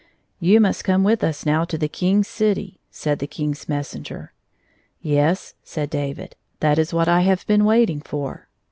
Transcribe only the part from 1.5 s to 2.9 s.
to the King's city,"